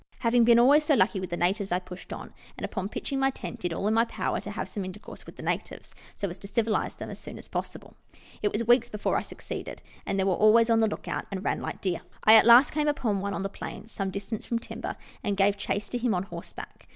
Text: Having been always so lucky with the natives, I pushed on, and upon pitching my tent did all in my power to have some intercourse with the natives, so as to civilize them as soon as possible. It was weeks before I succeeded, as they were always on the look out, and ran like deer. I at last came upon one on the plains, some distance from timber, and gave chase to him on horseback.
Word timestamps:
Having 0.21 0.45
been 0.45 0.57
always 0.57 0.83
so 0.83 0.95
lucky 0.95 1.19
with 1.19 1.29
the 1.29 1.37
natives, 1.37 1.71
I 1.71 1.77
pushed 1.77 2.11
on, 2.11 2.33
and 2.57 2.65
upon 2.65 2.89
pitching 2.89 3.19
my 3.19 3.29
tent 3.29 3.59
did 3.59 3.71
all 3.71 3.87
in 3.87 3.93
my 3.93 4.03
power 4.05 4.41
to 4.41 4.49
have 4.49 4.67
some 4.67 4.83
intercourse 4.83 5.27
with 5.27 5.35
the 5.35 5.43
natives, 5.43 5.93
so 6.15 6.27
as 6.27 6.39
to 6.39 6.47
civilize 6.47 6.95
them 6.95 7.11
as 7.11 7.19
soon 7.19 7.37
as 7.37 7.47
possible. 7.47 7.93
It 8.41 8.51
was 8.51 8.65
weeks 8.65 8.89
before 8.89 9.15
I 9.15 9.21
succeeded, 9.21 9.83
as 10.07 10.17
they 10.17 10.23
were 10.23 10.33
always 10.33 10.71
on 10.71 10.79
the 10.79 10.89
look 10.89 11.07
out, 11.07 11.27
and 11.29 11.45
ran 11.45 11.61
like 11.61 11.81
deer. 11.81 12.01
I 12.23 12.33
at 12.33 12.47
last 12.47 12.71
came 12.71 12.87
upon 12.87 13.21
one 13.21 13.35
on 13.35 13.43
the 13.43 13.47
plains, 13.47 13.91
some 13.91 14.09
distance 14.09 14.43
from 14.43 14.57
timber, 14.57 14.95
and 15.23 15.37
gave 15.37 15.55
chase 15.55 15.87
to 15.89 15.99
him 15.99 16.15
on 16.15 16.23
horseback. 16.23 16.87